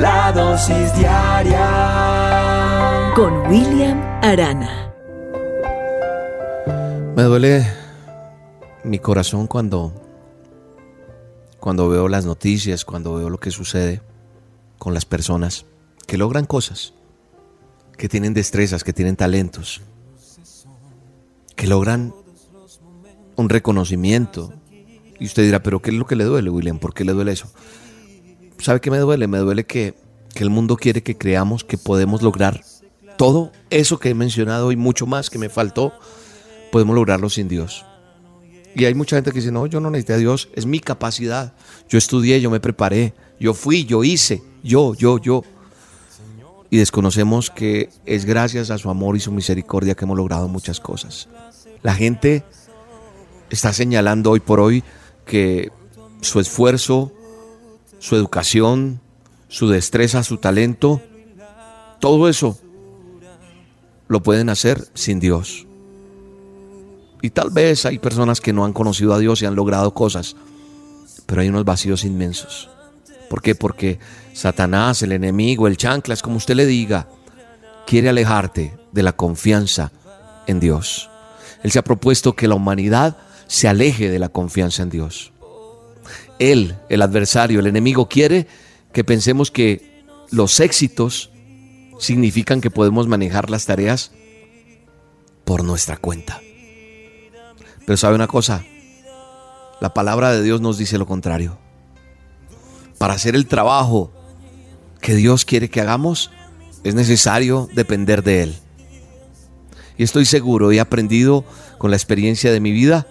La 0.00 0.30
dosis 0.30 0.94
diaria 0.94 1.64
con 3.16 3.32
William 3.48 4.00
Arana. 4.22 4.94
Me 7.16 7.22
duele 7.24 7.66
mi 8.84 9.00
corazón 9.00 9.48
cuando 9.48 9.92
cuando 11.58 11.88
veo 11.88 12.06
las 12.06 12.24
noticias, 12.26 12.84
cuando 12.84 13.14
veo 13.14 13.28
lo 13.28 13.40
que 13.40 13.50
sucede 13.50 14.00
con 14.78 14.94
las 14.94 15.04
personas 15.04 15.66
que 16.06 16.16
logran 16.16 16.46
cosas, 16.46 16.94
que 17.96 18.08
tienen 18.08 18.34
destrezas, 18.34 18.84
que 18.84 18.92
tienen 18.92 19.16
talentos, 19.16 19.82
que 21.56 21.66
logran 21.66 22.14
un 23.34 23.48
reconocimiento. 23.48 24.52
Y 25.18 25.26
usted 25.26 25.42
dirá, 25.42 25.60
pero 25.64 25.82
¿qué 25.82 25.90
es 25.90 25.96
lo 25.96 26.06
que 26.06 26.14
le 26.14 26.22
duele, 26.22 26.50
William? 26.50 26.78
¿Por 26.78 26.94
qué 26.94 27.04
le 27.04 27.14
duele 27.14 27.32
eso? 27.32 27.50
¿Sabe 28.58 28.80
qué 28.80 28.90
me 28.90 28.98
duele? 28.98 29.26
Me 29.26 29.38
duele 29.38 29.64
que, 29.64 29.94
que 30.34 30.44
el 30.44 30.50
mundo 30.50 30.76
quiere 30.76 31.02
que 31.02 31.16
creamos 31.16 31.64
que 31.64 31.78
podemos 31.78 32.22
lograr 32.22 32.62
todo 33.18 33.50
eso 33.68 33.98
que 33.98 34.10
he 34.10 34.14
mencionado 34.14 34.72
y 34.72 34.76
mucho 34.76 35.04
más 35.04 35.28
que 35.28 35.38
me 35.38 35.48
faltó, 35.48 35.92
podemos 36.70 36.94
lograrlo 36.94 37.28
sin 37.28 37.48
Dios. 37.48 37.84
Y 38.74 38.84
hay 38.84 38.94
mucha 38.94 39.16
gente 39.16 39.32
que 39.32 39.40
dice, 39.40 39.50
no, 39.50 39.66
yo 39.66 39.80
no 39.80 39.90
necesité 39.90 40.14
a 40.14 40.18
Dios, 40.18 40.48
es 40.54 40.64
mi 40.64 40.78
capacidad. 40.78 41.52
Yo 41.88 41.98
estudié, 41.98 42.40
yo 42.40 42.48
me 42.48 42.60
preparé, 42.60 43.12
yo 43.40 43.54
fui, 43.54 43.84
yo 43.84 44.04
hice, 44.04 44.42
yo, 44.62 44.94
yo, 44.94 45.18
yo. 45.18 45.42
Y 46.70 46.76
desconocemos 46.76 47.50
que 47.50 47.88
es 48.06 48.24
gracias 48.24 48.70
a 48.70 48.78
su 48.78 48.88
amor 48.88 49.16
y 49.16 49.20
su 49.20 49.32
misericordia 49.32 49.96
que 49.96 50.04
hemos 50.04 50.16
logrado 50.16 50.46
muchas 50.46 50.78
cosas. 50.78 51.28
La 51.82 51.94
gente 51.94 52.44
está 53.50 53.72
señalando 53.72 54.30
hoy 54.30 54.40
por 54.40 54.60
hoy 54.60 54.84
que 55.26 55.72
su 56.20 56.38
esfuerzo, 56.38 57.12
su 57.98 58.16
educación, 58.16 59.00
su 59.48 59.68
destreza, 59.68 60.22
su 60.22 60.38
talento, 60.38 61.00
todo 62.00 62.28
eso 62.28 62.58
lo 64.08 64.22
pueden 64.22 64.48
hacer 64.48 64.86
sin 64.94 65.20
Dios. 65.20 65.66
Y 67.22 67.30
tal 67.30 67.50
vez 67.50 67.84
hay 67.84 67.98
personas 67.98 68.40
que 68.40 68.52
no 68.52 68.64
han 68.64 68.72
conocido 68.72 69.12
a 69.12 69.18
Dios 69.18 69.42
y 69.42 69.46
han 69.46 69.56
logrado 69.56 69.92
cosas, 69.92 70.36
pero 71.26 71.40
hay 71.40 71.48
unos 71.48 71.64
vacíos 71.64 72.04
inmensos. 72.04 72.70
¿Por 73.28 73.42
qué? 73.42 73.54
Porque 73.54 73.98
Satanás, 74.32 75.02
el 75.02 75.12
enemigo, 75.12 75.66
el 75.66 75.76
chanclas, 75.76 76.22
como 76.22 76.36
usted 76.36 76.54
le 76.54 76.64
diga, 76.64 77.08
quiere 77.86 78.08
alejarte 78.08 78.78
de 78.92 79.02
la 79.02 79.12
confianza 79.12 79.92
en 80.46 80.60
Dios. 80.60 81.10
Él 81.62 81.72
se 81.72 81.78
ha 81.78 81.84
propuesto 81.84 82.34
que 82.34 82.48
la 82.48 82.54
humanidad 82.54 83.16
se 83.46 83.68
aleje 83.68 84.08
de 84.10 84.18
la 84.18 84.28
confianza 84.28 84.82
en 84.82 84.90
Dios. 84.90 85.32
Él, 86.38 86.76
el 86.88 87.02
adversario, 87.02 87.60
el 87.60 87.66
enemigo, 87.66 88.08
quiere 88.08 88.46
que 88.92 89.04
pensemos 89.04 89.50
que 89.50 90.04
los 90.30 90.60
éxitos 90.60 91.30
significan 91.98 92.60
que 92.60 92.70
podemos 92.70 93.08
manejar 93.08 93.50
las 93.50 93.66
tareas 93.66 94.12
por 95.44 95.64
nuestra 95.64 95.96
cuenta. 95.96 96.40
Pero 97.86 97.96
sabe 97.96 98.14
una 98.14 98.26
cosa, 98.26 98.64
la 99.80 99.94
palabra 99.94 100.32
de 100.32 100.42
Dios 100.42 100.60
nos 100.60 100.78
dice 100.78 100.98
lo 100.98 101.06
contrario. 101.06 101.58
Para 102.98 103.14
hacer 103.14 103.34
el 103.34 103.46
trabajo 103.46 104.12
que 105.00 105.14
Dios 105.14 105.44
quiere 105.44 105.70
que 105.70 105.80
hagamos, 105.80 106.30
es 106.84 106.94
necesario 106.94 107.68
depender 107.74 108.22
de 108.22 108.42
Él. 108.42 108.56
Y 109.96 110.02
estoy 110.02 110.24
seguro, 110.24 110.70
he 110.70 110.80
aprendido 110.80 111.44
con 111.78 111.90
la 111.90 111.96
experiencia 111.96 112.52
de 112.52 112.60
mi 112.60 112.72
vida 112.72 113.06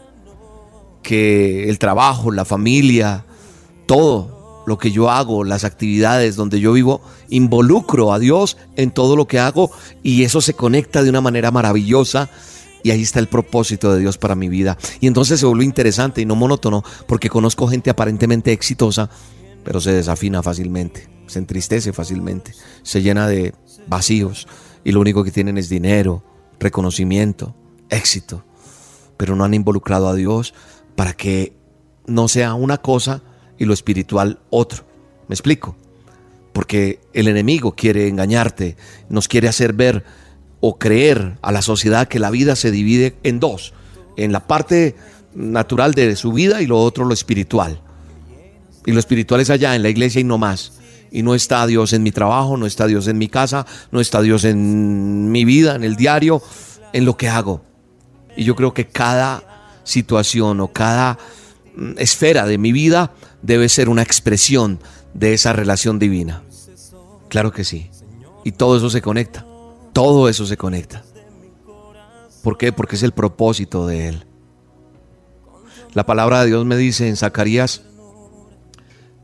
que 1.07 1.69
el 1.69 1.79
trabajo, 1.79 2.31
la 2.31 2.43
familia, 2.43 3.23
todo 3.85 4.63
lo 4.67 4.77
que 4.77 4.91
yo 4.91 5.09
hago, 5.09 5.45
las 5.45 5.63
actividades 5.63 6.35
donde 6.35 6.59
yo 6.59 6.73
vivo, 6.73 6.99
involucro 7.29 8.11
a 8.11 8.19
Dios 8.19 8.57
en 8.75 8.91
todo 8.91 9.15
lo 9.15 9.25
que 9.25 9.39
hago 9.39 9.71
y 10.03 10.23
eso 10.23 10.41
se 10.41 10.53
conecta 10.53 11.03
de 11.03 11.09
una 11.09 11.21
manera 11.21 11.49
maravillosa 11.49 12.29
y 12.83 12.91
ahí 12.91 13.03
está 13.03 13.21
el 13.21 13.29
propósito 13.29 13.93
de 13.93 14.01
Dios 14.01 14.17
para 14.17 14.35
mi 14.35 14.49
vida. 14.49 14.77
Y 14.99 15.07
entonces 15.07 15.39
se 15.39 15.45
vuelve 15.45 15.63
interesante 15.63 16.19
y 16.19 16.25
no 16.25 16.35
monótono 16.35 16.83
porque 17.07 17.29
conozco 17.29 17.69
gente 17.69 17.89
aparentemente 17.89 18.51
exitosa, 18.51 19.09
pero 19.63 19.79
se 19.79 19.93
desafina 19.93 20.43
fácilmente, 20.43 21.07
se 21.27 21.39
entristece 21.39 21.93
fácilmente, 21.93 22.51
se 22.83 23.01
llena 23.01 23.29
de 23.29 23.53
vacíos 23.87 24.45
y 24.83 24.91
lo 24.91 24.99
único 24.99 25.23
que 25.23 25.31
tienen 25.31 25.57
es 25.57 25.69
dinero, 25.69 26.21
reconocimiento, 26.59 27.55
éxito, 27.89 28.43
pero 29.15 29.37
no 29.37 29.45
han 29.45 29.53
involucrado 29.53 30.09
a 30.09 30.13
Dios 30.13 30.53
para 30.97 31.13
que 31.13 31.53
no 32.07 32.27
sea 32.27 32.55
una 32.55 32.79
cosa 32.79 33.21
y 33.59 33.65
lo 33.65 33.73
espiritual 33.73 34.39
otro. 34.49 34.83
¿Me 35.27 35.35
explico? 35.35 35.77
Porque 36.53 36.99
el 37.13 37.27
enemigo 37.27 37.75
quiere 37.75 38.07
engañarte, 38.07 38.77
nos 39.07 39.27
quiere 39.27 39.47
hacer 39.47 39.73
ver 39.73 40.03
o 40.59 40.79
creer 40.79 41.37
a 41.43 41.51
la 41.51 41.61
sociedad 41.61 42.07
que 42.07 42.17
la 42.17 42.31
vida 42.31 42.55
se 42.55 42.71
divide 42.71 43.15
en 43.21 43.39
dos, 43.39 43.75
en 44.17 44.31
la 44.31 44.47
parte 44.47 44.95
natural 45.35 45.93
de 45.93 46.15
su 46.15 46.33
vida 46.33 46.63
y 46.63 46.65
lo 46.65 46.79
otro 46.79 47.05
lo 47.05 47.13
espiritual. 47.13 47.79
Y 48.87 48.91
lo 48.91 48.99
espiritual 48.99 49.39
es 49.39 49.51
allá, 49.51 49.75
en 49.75 49.83
la 49.83 49.89
iglesia 49.89 50.19
y 50.19 50.23
no 50.23 50.39
más. 50.39 50.79
Y 51.11 51.21
no 51.21 51.35
está 51.35 51.67
Dios 51.67 51.93
en 51.93 52.01
mi 52.01 52.11
trabajo, 52.11 52.57
no 52.57 52.65
está 52.65 52.87
Dios 52.87 53.07
en 53.07 53.19
mi 53.19 53.27
casa, 53.27 53.67
no 53.91 54.01
está 54.01 54.23
Dios 54.23 54.45
en 54.45 55.31
mi 55.31 55.45
vida, 55.45 55.75
en 55.75 55.83
el 55.83 55.95
diario, 55.95 56.41
en 56.91 57.05
lo 57.05 57.17
que 57.17 57.29
hago. 57.29 57.61
Y 58.35 58.45
yo 58.45 58.55
creo 58.55 58.73
que 58.73 58.87
cada 58.87 59.56
situación 59.87 60.59
o 60.59 60.67
cada 60.67 61.17
mm, 61.75 61.93
esfera 61.97 62.45
de 62.45 62.57
mi 62.57 62.71
vida 62.71 63.13
debe 63.41 63.69
ser 63.69 63.89
una 63.89 64.03
expresión 64.03 64.79
de 65.13 65.33
esa 65.33 65.53
relación 65.53 65.97
divina. 65.97 66.43
Claro 67.29 67.51
que 67.51 67.63
sí. 67.63 67.89
Y 68.43 68.51
todo 68.51 68.77
eso 68.77 68.89
se 68.89 69.01
conecta. 69.01 69.45
Todo 69.93 70.29
eso 70.29 70.45
se 70.45 70.57
conecta. 70.57 71.03
¿Por 72.43 72.57
qué? 72.57 72.71
Porque 72.71 72.95
es 72.95 73.03
el 73.03 73.11
propósito 73.11 73.87
de 73.87 74.09
Él. 74.09 74.25
La 75.93 76.05
palabra 76.05 76.41
de 76.41 76.47
Dios 76.47 76.65
me 76.65 76.77
dice 76.77 77.07
en 77.07 77.17
Zacarías 77.17 77.81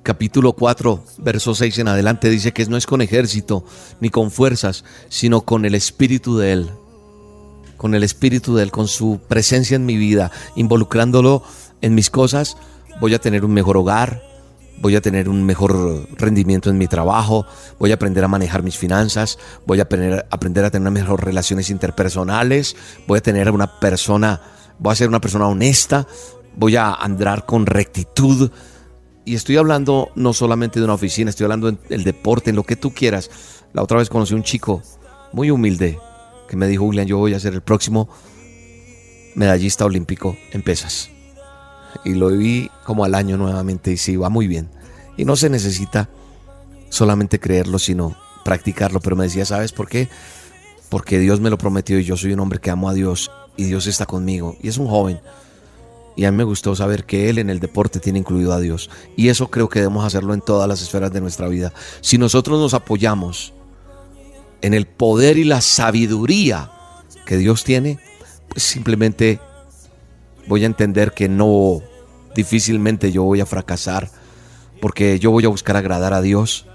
capítulo 0.02 0.54
4, 0.54 1.04
verso 1.20 1.56
6 1.56 1.80
en 1.80 1.88
adelante, 1.88 2.30
dice 2.30 2.52
que 2.52 2.66
no 2.66 2.76
es 2.76 2.86
con 2.86 3.02
ejército 3.02 3.64
ni 4.02 4.10
con 4.10 4.32
fuerzas, 4.32 4.84
sino 5.08 5.42
con 5.42 5.66
el 5.66 5.76
Espíritu 5.76 6.38
de 6.38 6.52
Él. 6.54 6.70
Con 7.84 7.96
el 7.96 8.04
Espíritu 8.04 8.56
de 8.56 8.64
Él, 8.64 8.72
con 8.72 8.88
su 8.88 9.20
presencia 9.28 9.76
en 9.76 9.86
mi 9.86 9.98
vida, 9.98 10.32
involucrándolo 10.56 11.44
en 11.82 11.94
mis 11.94 12.10
cosas, 12.10 12.56
voy 13.02 13.14
a 13.14 13.20
tener 13.20 13.44
un 13.44 13.54
mejor 13.54 13.76
hogar, 13.76 14.24
voy 14.78 14.96
a 14.96 15.02
tener 15.02 15.28
un 15.28 15.44
mejor 15.44 16.08
rendimiento 16.18 16.70
en 16.70 16.78
mi 16.78 16.88
trabajo, 16.88 17.46
voy 17.80 17.92
a 17.92 17.96
aprender 17.96 18.24
a 18.24 18.30
manejar 18.30 18.64
mis 18.64 18.78
finanzas, 18.78 19.38
voy 19.66 19.82
a 19.82 19.84
aprender, 19.84 20.26
aprender 20.32 20.64
a 20.64 20.72
tener 20.72 20.90
mejores 20.94 21.26
relaciones 21.26 21.70
interpersonales, 21.70 22.78
voy 23.06 23.18
a 23.18 23.22
tener 23.22 23.52
una 23.52 23.82
persona, 23.82 24.40
voy 24.80 24.94
a 24.94 24.96
ser 24.96 25.10
una 25.10 25.20
persona 25.20 25.50
honesta, 25.50 26.08
voy 26.56 26.78
a 26.78 26.94
andar 26.94 27.46
con 27.46 27.66
rectitud. 27.66 28.50
Y 29.26 29.36
estoy 29.36 29.58
hablando 29.58 30.10
no 30.16 30.32
solamente 30.32 30.80
de 30.80 30.86
una 30.86 30.94
oficina, 30.94 31.32
estoy 31.32 31.44
hablando 31.44 31.70
del 31.70 32.06
deporte, 32.06 32.52
en 32.52 32.56
lo 32.56 32.64
que 32.64 32.78
tú 32.78 32.94
quieras. 32.94 33.30
La 33.74 33.84
otra 33.84 33.98
vez 33.98 34.08
conocí 34.08 34.34
a 34.34 34.38
un 34.38 34.44
chico 34.44 34.82
muy 35.34 35.52
humilde 35.52 36.00
que 36.54 36.58
me 36.58 36.68
dijo, 36.68 36.84
William, 36.84 37.08
yo 37.08 37.18
voy 37.18 37.34
a 37.34 37.40
ser 37.40 37.56
el 37.56 37.62
próximo 37.62 38.08
medallista 39.34 39.86
olímpico 39.86 40.38
en 40.52 40.62
pesas 40.62 41.10
y 42.06 42.14
lo 42.14 42.30
vi 42.30 42.70
como 42.86 43.06
al 43.06 43.16
año 43.16 43.38
nuevamente 43.38 43.92
y 43.92 43.98
sí, 43.98 44.18
va 44.18 44.30
muy 44.30 44.46
bien. 44.46 44.70
Y 45.18 45.26
no 45.26 45.36
se 45.36 45.50
necesita 45.50 46.10
solamente 46.90 47.40
creerlo, 47.40 47.80
sino 47.80 48.16
practicarlo. 48.46 49.00
Pero 49.00 49.16
me 49.16 49.24
decía, 49.24 49.46
¿sabes 49.46 49.72
por 49.72 49.88
qué? 49.88 50.10
Porque 50.90 51.18
Dios 51.18 51.40
me 51.40 51.50
lo 51.50 51.58
prometió 51.58 51.98
y 51.98 52.04
yo 52.04 52.18
soy 52.18 52.34
un 52.34 52.40
hombre 52.40 52.60
que 52.60 52.70
amo 52.70 52.88
a 52.88 52.94
Dios 52.94 53.32
y 53.58 53.64
Dios 53.64 53.88
está 53.88 54.06
conmigo. 54.06 54.56
Y 54.62 54.68
es 54.68 54.78
un 54.78 54.88
joven. 54.88 55.20
Y 56.16 56.26
a 56.26 56.32
mí 56.32 56.38
me 56.38 56.44
gustó 56.44 56.76
saber 56.76 57.06
que 57.06 57.32
él 57.32 57.40
en 57.40 57.50
el 57.50 57.60
deporte 57.60 58.00
tiene 58.00 58.20
incluido 58.20 58.54
a 58.54 58.60
Dios. 58.60 58.92
Y 59.16 59.30
eso 59.30 59.50
creo 59.50 59.70
que 59.70 59.80
debemos 59.80 60.06
hacerlo 60.06 60.36
en 60.36 60.42
todas 60.42 60.68
las 60.68 60.84
esferas 60.84 61.12
de 61.12 61.20
nuestra 61.20 61.48
vida. 61.48 61.74
Si 62.02 62.20
nosotros 62.20 62.60
nos 62.60 62.76
apoyamos 62.76 63.54
en 64.64 64.74
el 64.74 64.88
poder 64.88 65.38
y 65.38 65.44
la 65.44 65.62
sabiduría 65.62 66.72
que 67.26 67.38
Dios 67.38 67.64
tiene, 67.64 68.00
pues 68.48 68.64
simplemente 68.64 69.40
voy 70.48 70.64
a 70.64 70.68
entender 70.68 71.12
que 71.12 71.30
no 71.30 71.82
difícilmente 72.34 73.12
yo 73.12 73.24
voy 73.24 73.42
a 73.42 73.46
fracasar 73.46 74.10
porque 74.82 75.20
yo 75.20 75.32
voy 75.32 75.46
a 75.46 75.50
buscar 75.50 75.76
agradar 75.76 76.14
a 76.14 76.22
Dios 76.22 76.66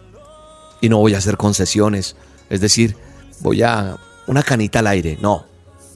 y 0.80 0.90
no 0.90 0.98
voy 0.98 1.14
a 1.14 1.18
hacer 1.18 1.36
concesiones. 1.36 2.14
Es 2.50 2.60
decir, 2.60 2.94
voy 3.40 3.62
a 3.62 3.96
una 4.26 4.42
canita 4.42 4.78
al 4.78 4.86
aire. 4.86 5.18
No, 5.20 5.46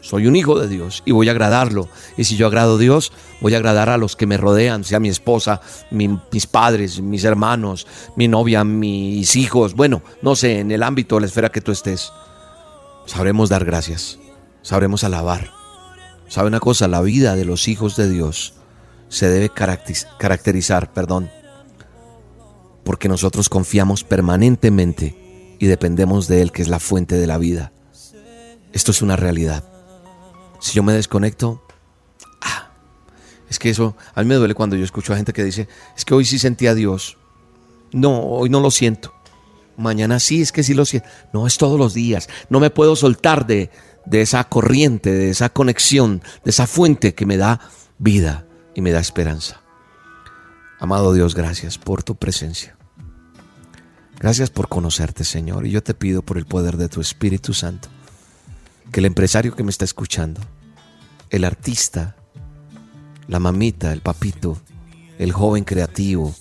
soy 0.02 0.26
un 0.26 0.34
hijo 0.34 0.58
de 0.58 0.66
Dios 0.66 1.02
y 1.06 1.12
voy 1.12 1.28
a 1.28 1.30
agradarlo. 1.30 1.88
Y 2.16 2.24
si 2.24 2.36
yo 2.36 2.48
agrado 2.48 2.74
a 2.74 2.78
Dios, 2.78 3.12
voy 3.40 3.54
a 3.54 3.58
agradar 3.58 3.88
a 3.88 3.96
los 3.96 4.16
que 4.16 4.26
me 4.26 4.36
rodean, 4.36 4.82
sea 4.82 4.98
mi 4.98 5.08
esposa, 5.08 5.60
mis 5.92 6.46
padres, 6.48 7.00
mis 7.00 7.22
hermanos, 7.22 7.86
mi 8.16 8.26
novia, 8.26 8.64
mis 8.64 9.36
hijos. 9.36 9.74
Bueno, 9.74 10.02
no 10.20 10.34
sé, 10.34 10.58
en 10.58 10.72
el 10.72 10.82
ámbito, 10.82 11.20
la 11.20 11.26
esfera 11.26 11.50
que 11.50 11.60
tú 11.60 11.70
estés. 11.70 12.12
Sabremos 13.06 13.48
dar 13.48 13.64
gracias, 13.64 14.18
sabremos 14.62 15.04
alabar. 15.04 15.52
¿Sabe 16.26 16.48
una 16.48 16.60
cosa? 16.60 16.88
La 16.88 17.00
vida 17.00 17.36
de 17.36 17.44
los 17.44 17.68
hijos 17.68 17.94
de 17.96 18.10
Dios 18.10 18.54
se 19.08 19.28
debe 19.28 19.50
caracterizar, 19.50 20.92
perdón, 20.92 21.30
porque 22.82 23.08
nosotros 23.08 23.48
confiamos 23.48 24.02
permanentemente 24.02 25.56
y 25.60 25.66
dependemos 25.66 26.26
de 26.26 26.42
Él, 26.42 26.50
que 26.50 26.62
es 26.62 26.68
la 26.68 26.80
fuente 26.80 27.14
de 27.14 27.28
la 27.28 27.38
vida. 27.38 27.70
Esto 28.72 28.90
es 28.90 29.00
una 29.00 29.14
realidad. 29.14 29.71
Si 30.62 30.74
yo 30.74 30.84
me 30.84 30.92
desconecto, 30.92 31.60
ah, 32.40 32.70
es 33.50 33.58
que 33.58 33.68
eso, 33.68 33.96
a 34.14 34.22
mí 34.22 34.28
me 34.28 34.36
duele 34.36 34.54
cuando 34.54 34.76
yo 34.76 34.84
escucho 34.84 35.12
a 35.12 35.16
gente 35.16 35.32
que 35.32 35.42
dice, 35.42 35.66
es 35.96 36.04
que 36.04 36.14
hoy 36.14 36.24
sí 36.24 36.38
sentí 36.38 36.68
a 36.68 36.74
Dios. 36.74 37.18
No, 37.90 38.20
hoy 38.20 38.48
no 38.48 38.60
lo 38.60 38.70
siento. 38.70 39.12
Mañana 39.76 40.20
sí, 40.20 40.40
es 40.40 40.52
que 40.52 40.62
sí 40.62 40.72
lo 40.72 40.84
siento. 40.84 41.08
No, 41.32 41.48
es 41.48 41.58
todos 41.58 41.80
los 41.80 41.94
días. 41.94 42.28
No 42.48 42.60
me 42.60 42.70
puedo 42.70 42.94
soltar 42.94 43.44
de, 43.44 43.70
de 44.06 44.22
esa 44.22 44.44
corriente, 44.44 45.10
de 45.10 45.30
esa 45.30 45.48
conexión, 45.48 46.22
de 46.44 46.50
esa 46.50 46.68
fuente 46.68 47.12
que 47.12 47.26
me 47.26 47.36
da 47.36 47.58
vida 47.98 48.46
y 48.76 48.82
me 48.82 48.92
da 48.92 49.00
esperanza. 49.00 49.62
Amado 50.78 51.12
Dios, 51.12 51.34
gracias 51.34 51.76
por 51.76 52.04
tu 52.04 52.14
presencia. 52.14 52.76
Gracias 54.20 54.50
por 54.50 54.68
conocerte, 54.68 55.24
Señor. 55.24 55.66
Y 55.66 55.72
yo 55.72 55.82
te 55.82 55.94
pido 55.94 56.22
por 56.22 56.38
el 56.38 56.46
poder 56.46 56.76
de 56.76 56.88
tu 56.88 57.00
Espíritu 57.00 57.52
Santo, 57.52 57.88
que 58.92 59.00
el 59.00 59.06
empresario 59.06 59.56
que 59.56 59.64
me 59.64 59.70
está 59.70 59.84
escuchando, 59.84 60.40
el 61.30 61.44
artista, 61.44 62.14
la 63.26 63.40
mamita, 63.40 63.92
el 63.92 64.02
papito, 64.02 64.58
el 65.18 65.32
joven 65.32 65.64
creativo, 65.64 66.34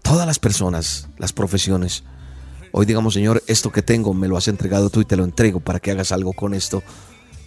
todas 0.00 0.26
las 0.26 0.38
personas, 0.38 1.08
las 1.18 1.32
profesiones, 1.32 2.04
hoy 2.72 2.86
digamos, 2.86 3.12
Señor, 3.12 3.42
esto 3.46 3.70
que 3.70 3.82
tengo 3.82 4.14
me 4.14 4.28
lo 4.28 4.38
has 4.38 4.48
entregado 4.48 4.88
tú 4.88 5.00
y 5.00 5.04
te 5.04 5.16
lo 5.16 5.24
entrego 5.24 5.60
para 5.60 5.80
que 5.80 5.90
hagas 5.90 6.12
algo 6.12 6.32
con 6.32 6.54
esto 6.54 6.82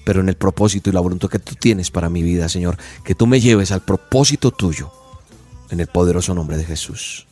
pero 0.07 0.21
en 0.21 0.29
el 0.29 0.37
propósito 0.37 0.89
y 0.89 0.93
la 0.93 1.01
voluntad 1.01 1.27
que 1.27 1.37
tú 1.37 1.55
tienes 1.55 1.91
para 1.91 2.09
mi 2.09 2.23
vida, 2.23 2.47
Señor, 2.47 2.77
que 3.03 3.13
tú 3.13 3.27
me 3.27 3.41
lleves 3.41 3.73
al 3.73 3.81
propósito 3.81 4.51
tuyo 4.51 4.89
en 5.69 5.81
el 5.81 5.87
poderoso 5.87 6.33
nombre 6.33 6.55
de 6.55 6.63
Jesús. 6.63 7.27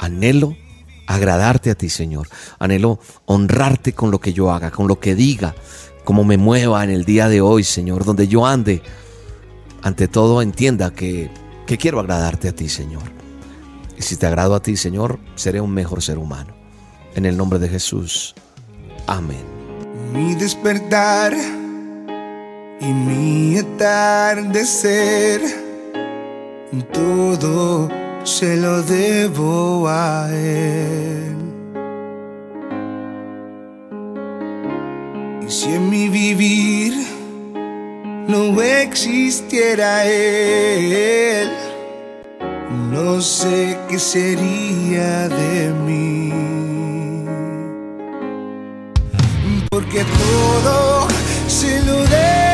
Anhelo 0.00 0.56
agradarte 1.06 1.70
a 1.70 1.74
ti, 1.74 1.88
Señor. 1.88 2.28
Anhelo 2.58 2.98
honrarte 3.26 3.92
con 3.92 4.10
lo 4.10 4.20
que 4.20 4.32
yo 4.32 4.52
haga, 4.52 4.70
con 4.70 4.88
lo 4.88 5.00
que 5.00 5.14
diga, 5.14 5.54
como 6.04 6.24
me 6.24 6.36
mueva 6.36 6.84
en 6.84 6.90
el 6.90 7.04
día 7.04 7.28
de 7.28 7.40
hoy, 7.40 7.64
Señor, 7.64 8.04
donde 8.04 8.28
yo 8.28 8.46
ande. 8.46 8.82
Ante 9.82 10.08
todo, 10.08 10.42
entienda 10.42 10.92
que, 10.92 11.30
que 11.66 11.78
quiero 11.78 12.00
agradarte 12.00 12.48
a 12.48 12.54
ti, 12.54 12.68
Señor. 12.68 13.02
Y 13.96 14.02
si 14.02 14.16
te 14.16 14.26
agrado 14.26 14.54
a 14.54 14.62
ti, 14.62 14.76
Señor, 14.76 15.18
seré 15.34 15.60
un 15.60 15.72
mejor 15.72 16.02
ser 16.02 16.18
humano. 16.18 16.54
En 17.14 17.26
el 17.26 17.36
nombre 17.36 17.58
de 17.58 17.68
Jesús. 17.68 18.34
Amén. 19.06 19.44
Mi 20.12 20.34
despertar 20.34 21.34
y 22.80 22.86
mi 22.86 23.56
ser 24.64 25.40
todo 26.92 28.03
se 28.24 28.56
lo 28.56 28.82
debo 28.82 29.86
a 29.86 30.28
Él. 30.32 31.36
Y 35.46 35.50
si 35.50 35.74
en 35.74 35.90
mi 35.90 36.08
vivir 36.08 36.94
no 38.26 38.60
existiera 38.62 40.06
Él, 40.06 41.50
no 42.90 43.20
sé 43.20 43.78
qué 43.88 43.98
sería 43.98 45.28
de 45.28 45.72
mí. 45.86 46.32
Porque 49.70 50.02
todo 50.04 51.06
se 51.46 51.82
lo 51.82 51.98
debo 52.06 52.53